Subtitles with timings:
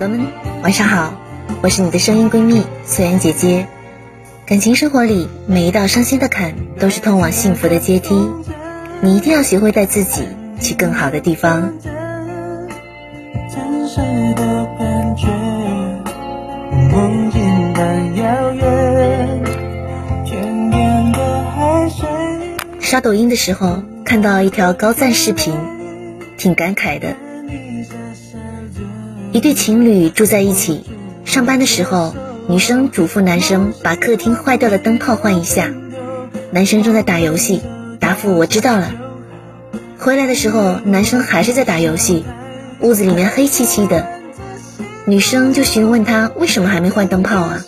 [0.00, 0.32] 小耳朵们，
[0.62, 1.12] 晚上好，
[1.60, 3.66] 我是你的声音闺蜜素颜姐姐。
[4.46, 8.30] 感情生活里，每一道伤心的坎都是通往幸福的阶梯，
[9.02, 10.26] 你一定要学会带自己
[10.58, 11.74] 去更好的地方。
[22.80, 25.54] 刷抖音的时候，看到一条高赞视频，
[26.38, 27.16] 挺感慨的。
[29.32, 30.84] 一对情侣住在一起，
[31.24, 32.14] 上班的时候，
[32.48, 35.72] 女生嘱咐男生把客厅坏掉的灯泡换一下。
[36.50, 37.62] 男生正在打游戏，
[38.00, 38.92] 答复我知道了。
[39.98, 42.24] 回来的时候，男生还是在打游戏，
[42.80, 44.06] 屋子里面黑漆漆的。
[45.06, 47.64] 女生就询问他为什么还没换灯泡啊？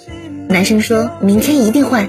[0.48, 2.08] 男生说明天一定换。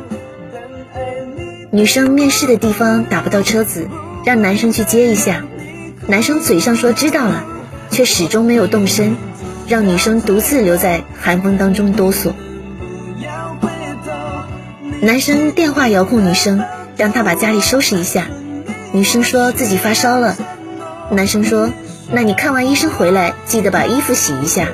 [1.71, 3.87] 女生面试的地方打不到车子，
[4.25, 5.45] 让男生去接一下。
[6.07, 7.45] 男生嘴上说知道了，
[7.93, 9.15] 却始终没有动身。
[9.65, 12.33] 让女生独自留在寒风当中哆嗦。
[14.99, 16.65] 男生电话遥控女生，
[16.97, 18.27] 让她把家里收拾一下。
[18.91, 20.35] 女生说自己发烧了。
[21.09, 21.71] 男生说
[22.11, 24.67] ：“那你看完医生回来，记得把衣服洗一下。”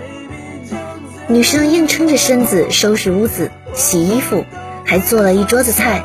[1.29, 4.43] 女生硬撑着身子收拾屋子、洗衣服，
[4.85, 6.03] 还做了一桌子菜。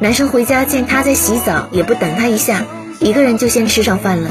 [0.00, 2.64] 男生回家见她在洗澡，也不等她一下，
[2.98, 4.30] 一个人就先吃上饭了，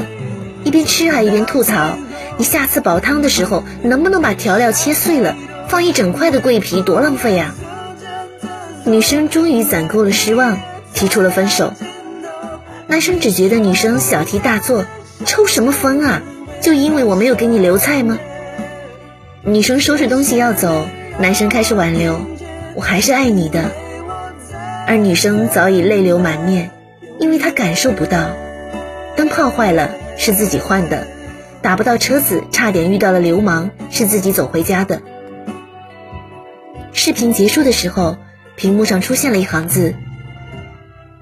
[0.64, 1.96] 一边吃还一边吐槽。
[2.38, 5.36] 你下次煲汤的时候，能不能把调料切碎了，
[5.68, 7.54] 放一整块的桂皮，多浪费呀！
[8.84, 10.58] 女生终于攒够了失望，
[10.94, 11.72] 提出了分手。
[12.88, 14.84] 男生只觉得女生小题大做，
[15.24, 16.22] 抽什么风啊？
[16.60, 18.18] 就因为我没有给你留菜吗？
[19.42, 20.86] 女生收拾东西要走，
[21.18, 22.20] 男生开始挽留，
[22.74, 23.70] 我还是爱你的。
[24.86, 26.70] 而女生早已泪流满面，
[27.18, 28.30] 因为她感受不到，
[29.16, 31.06] 灯泡坏了是自己换的。
[31.62, 35.00] 打不到车子，差点遇到了流氓，是自己走回家的。
[36.92, 38.16] 视频结束的时候，
[38.56, 39.94] 屏幕上出现了一行字：“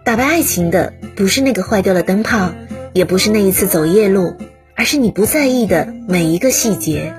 [0.02, 2.52] 打败爱情的不是那个坏掉的灯泡，
[2.94, 4.34] 也不是那一次走夜路，
[4.74, 7.14] 而是你不在意的每一个细节。”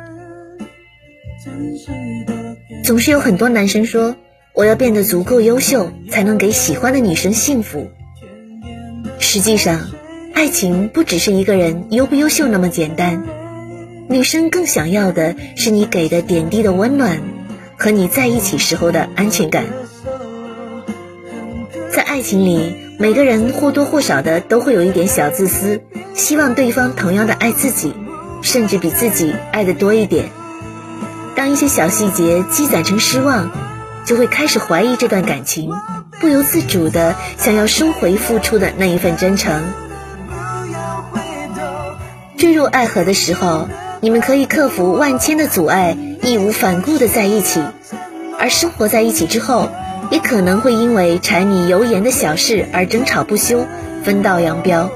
[2.83, 4.15] 总是有很多男生说
[4.53, 7.91] ：“我要变得足够优秀，才能给喜欢的女生幸福。”
[9.19, 9.91] 实际上，
[10.33, 13.23] 爱情不只是一个人优不优秀那么简单，
[14.09, 17.21] 女生更想要的是你给的点滴的温暖
[17.77, 19.65] 和你在一起时候的安全感。
[21.91, 25.81] 在爱情里，每个人或多或少的都会有一点小自私，
[26.13, 27.93] 希望对方同样的爱自己，
[28.41, 30.29] 甚至比自己爱的多一点。
[31.35, 33.51] 当一些小细节积攒成失望，
[34.05, 35.71] 就会开始怀疑这段感情，
[36.19, 39.61] 不由自主的想要收回付出的那一份真诚。
[42.41, 43.67] 坠入爱河的时候，
[43.99, 47.61] 你们可以克服万千的阻碍，义无反顾的在一起；
[48.39, 49.69] 而生活在一起之后，
[50.09, 53.67] 也可能会因为柴米油盐的小事而争吵不休，
[54.03, 54.89] 分道扬镳。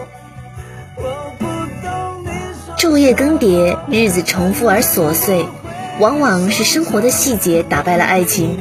[2.79, 5.45] 昼夜更迭，日子重复而琐碎，
[5.99, 8.57] 往往是生活的细节打败了爱情。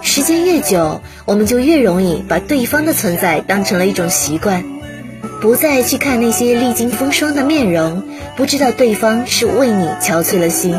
[0.00, 4.64] 时间越久，我们就越容易把对方的存在当成了一种习惯。
[5.40, 8.02] 不再去看那些历经风霜的面容，
[8.36, 10.74] 不知道对方是为你憔悴了心。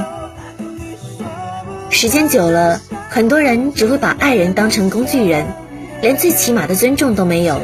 [1.89, 5.45] 时间久了，很多人只会把爱人当成工具人，
[6.01, 7.61] 连最起码的尊重都没有，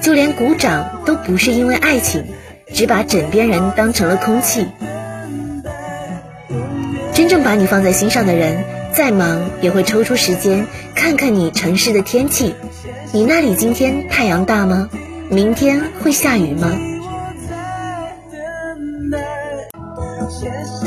[0.00, 2.24] 就连鼓掌都不是因为爱情，
[2.72, 4.66] 只把枕边人当成了空气。
[7.12, 12.54] 真正把你放在心上的人，再忙也会抽出时间看看你城市的天气，
[13.12, 14.90] 你那里今天太阳大吗？
[15.30, 16.70] 明天会下雨吗？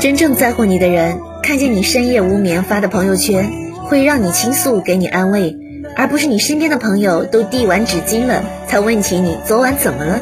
[0.00, 3.50] 真正在乎你的人，看见你深夜无眠发的朋友圈，
[3.84, 5.56] 会让你倾诉，给你安慰，
[5.96, 10.20] 而不是你身边的朋友都递完纸巾了，才问起你昨晚怎么了。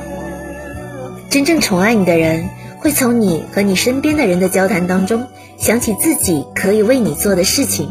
[1.29, 2.49] 真正宠爱你的人，
[2.79, 5.27] 会从你和你身边的人的交谈当中，
[5.59, 7.91] 想起自己可以为你做的事情，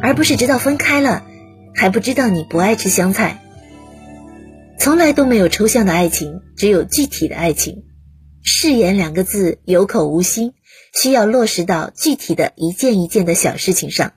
[0.00, 1.22] 而不是直到分开了，
[1.74, 3.40] 还不知道你不爱吃香菜。
[4.78, 7.84] 从来都没有抽象的爱情，只有具体的爱情。
[8.42, 10.52] 誓言两个字有口无心，
[10.92, 14.12] 需要落实到具体的一件一件的小事情上。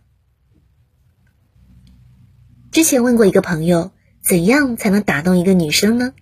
[2.71, 3.92] 之前问过一个朋友，
[4.27, 6.13] 怎样才能打动一个女生呢？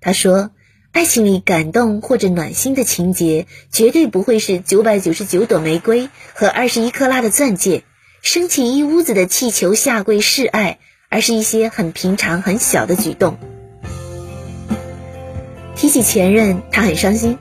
[0.00, 0.50] 他说，
[0.92, 7.84] 爱情里感动或者暖心的情节，绝对不会是九百九十九朵玫瑰和二十一克拉的钻戒，
[8.22, 10.78] 升起一屋子的气球下跪示爱，
[11.08, 13.38] 而是一些很平常很小的举动。
[15.80, 17.38] 提起前任，他很伤心，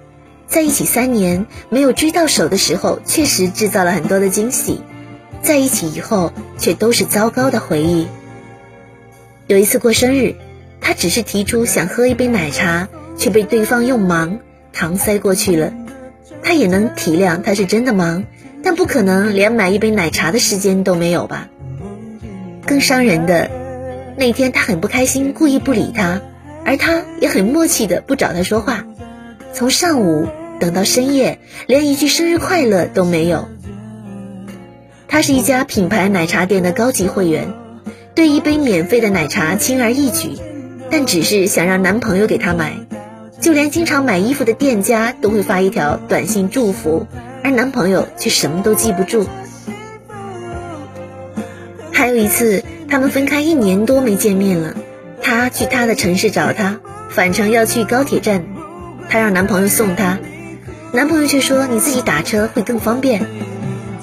[0.47, 4.75] 在一起三年没有追到手的时候，确实制造了很多的惊喜；
[5.41, 8.07] 在一起以后，却都是糟糕的回忆。
[9.47, 10.35] 有一次过生日，
[10.79, 12.87] 他只是提出想喝一杯奶茶，
[13.17, 14.39] 却被对方用忙
[14.73, 15.73] 搪塞过去了。
[16.41, 18.23] 他也能体谅他是真的忙，
[18.63, 21.49] 但不可能连买一杯奶茶的时间都没有吧？
[22.65, 23.51] 更伤人的，
[24.15, 26.21] 那天他很不开心，故意不理他，
[26.65, 28.85] 而他也很默契的不找他说话，
[29.53, 30.27] 从上午。
[30.59, 33.47] 等到深夜，连一句生日快乐都没有。
[35.07, 37.53] 他是一家品牌奶茶店的高级会员，
[38.13, 40.31] 对一杯免费的奶茶轻而易举，
[40.91, 42.73] 但只是想让男朋友给她买。
[43.39, 47.07] 就连经常买衣服的店家都会发一条短信祝福，
[47.41, 49.25] 而男朋友却什么都记不住。
[51.93, 54.75] 还有一次，他们分开一年多没见面了，
[55.29, 56.79] 她去他的城市找他，
[57.09, 58.45] 返程要去高铁站，
[59.09, 60.17] 她让男朋友送她。
[60.91, 63.27] 男朋友却说：“你自己打车会更方便。”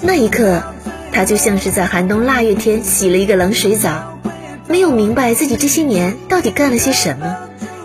[0.03, 0.63] 那一刻，
[1.11, 4.21] 她就像是在寒冬腊月天洗了一个冷水澡，
[4.69, 7.37] 没有明白自己这些年到底干了些什么，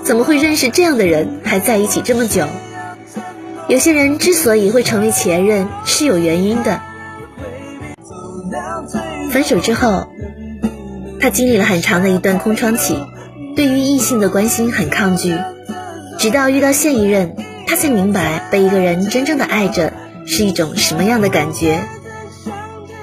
[0.04, 2.46] 怎么会认识这样的人，还在一起这么久？
[3.68, 6.80] 有些人之所以会成为前任，是有原因的。
[9.32, 10.10] 分手之后，
[11.20, 13.04] 他经历了很长的一段空窗期，
[13.56, 15.36] 对于异性的关心很抗拒，
[16.18, 17.36] 直到遇到现一任。
[17.68, 19.94] 他才明白被一个人真正的爱着
[20.26, 21.84] 是一种什么样的感觉。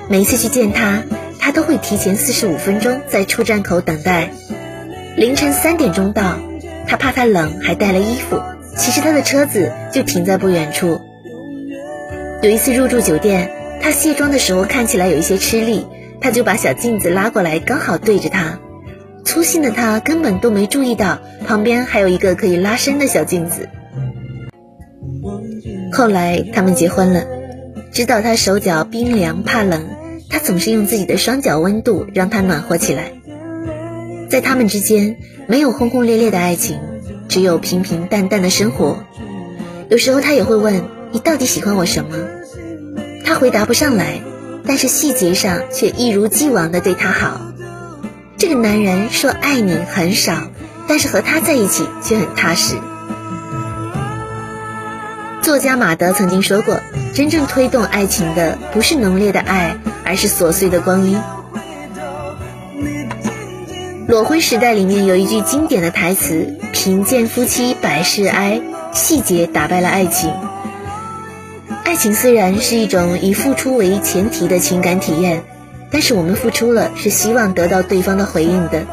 [0.08, 1.04] 每次去见他，
[1.38, 4.30] 他都会提前四十五分钟在出站口等待。
[5.16, 6.38] 凌晨三点钟到，
[6.86, 8.42] 他怕他冷，还带了衣服。
[8.76, 11.00] 其实他的车子就停在不远处。
[12.42, 15.86] 有一次入住酒店，他卸妆的时候看起来有一些吃力，
[16.20, 18.58] 他就把小镜子拉过来，刚好对着他。
[19.28, 23.68] 粗心的他根本都没注意到旁边还有一个可以拉伸的小镜子。
[25.92, 27.26] 后来他们结婚了，
[27.92, 29.84] 知道他手脚冰凉怕冷，
[30.30, 33.12] 他总是用自己的双脚温度让他暖和起来。
[34.30, 36.78] 在他们之间没有轰轰烈烈的爱情，
[37.28, 39.04] 只有平平淡淡的生活。
[39.90, 42.16] 有时候他也会问你到底喜欢我什么，
[43.26, 44.22] 他回答不上来，
[44.64, 47.47] 但是细节上却一如既往的对他好。
[48.38, 50.32] 这个男人说爱你很少，
[50.86, 52.76] 但是和他在一起却很踏实。
[55.42, 56.78] 作家马德曾经说过
[57.14, 61.18] ：“真正推动爱情的不是浓烈的爱，而是琐碎的光阴。”
[64.10, 68.60] 《裸婚时代》里面有一句经典的台词：“贫贱夫妻百事哀，
[68.94, 70.32] 细节打败了爱情。”
[71.82, 75.42] 爱情虽然是一种以付出为前提的情感体验，
[75.90, 78.86] 但是我们付出了，是希望得到对方的回应的。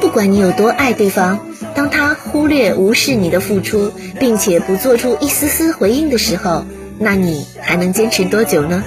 [0.00, 1.40] 不管你有多爱对方。
[1.74, 3.90] 当他忽略、无视你的付出，
[4.20, 6.64] 并且不做出一丝丝回应的时候，
[7.00, 8.84] 那你还能坚持多久呢？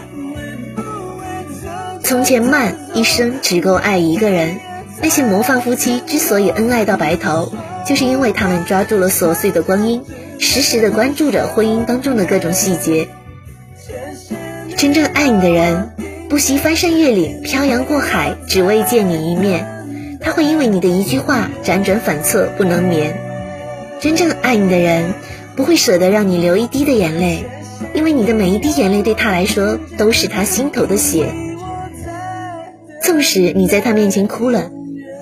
[2.01, 4.56] 从前慢，一生只够爱一个人。
[5.01, 7.51] 那些模范夫妻之所以恩爱到白头，
[7.86, 10.01] 就是因为他们抓住了琐碎的光阴，
[10.39, 13.10] 时时的关注着婚姻当中的各种细节。
[14.78, 15.91] 真正爱你的人，
[16.29, 19.65] 不惜翻山越岭、漂洋过海，只为见你一面。
[20.19, 23.17] 他会因为你的一句话辗转反侧不能眠。
[24.01, 25.13] 真正爱你的人
[25.55, 27.46] 不会舍得让你流一滴的眼泪，
[27.93, 31.27] 因为你的每一滴眼泪对他来说都是他心头的血。
[33.01, 34.69] 纵使你在他面前哭了，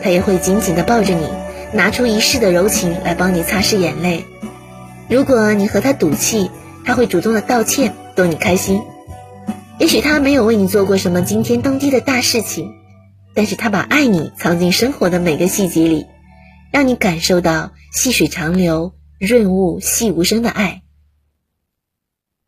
[0.01, 1.27] 他也会紧紧地抱着你，
[1.71, 4.25] 拿出一世的柔情来帮你擦拭眼泪。
[5.07, 6.49] 如果你和他赌气，
[6.83, 8.81] 他会主动的道歉，逗你开心。
[9.79, 12.73] 也许他没有为你做过什么惊天动地的大事情。
[13.33, 16.05] 但是他把爱你藏进生活的每个细节里，
[16.71, 20.83] 让你感受到细水长流、润物细无声的爱。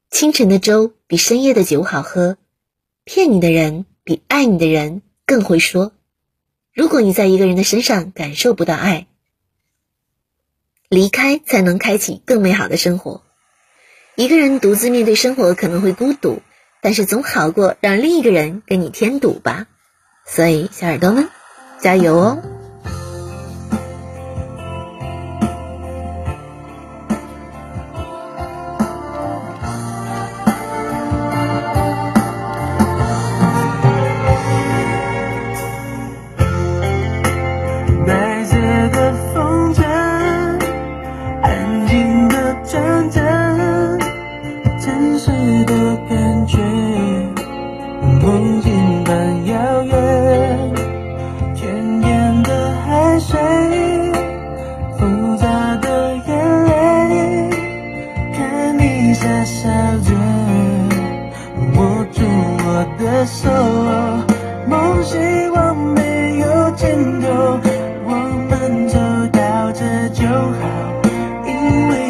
[0.09, 2.37] 清晨的粥比深夜的酒好喝，
[3.03, 5.91] 骗你的人比爱你的人更会说。
[6.73, 9.07] 如果你在一个人的身上感受不到爱，
[10.87, 13.23] 离开才能开启更美好的生活。
[14.15, 16.41] 一个人独自面对生活可能会孤独，
[16.81, 19.65] 但是总好过让另一个人给你添堵吧。
[20.25, 21.29] 所以，小耳朵们，
[21.79, 22.43] 加油哦！
[71.67, 72.06] 因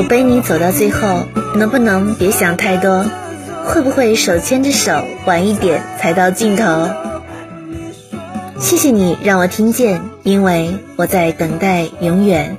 [0.00, 3.04] 我背你走到最后，能不能别想太多？
[3.66, 6.88] 会不会手牵着手，晚一点才到尽头？
[8.58, 12.56] 谢谢你让我听见，因为我在等待永远。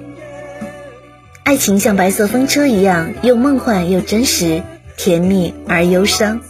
[1.42, 4.62] 爱情像白色风车一样，又梦幻又真实，
[4.96, 6.42] 甜蜜而忧伤。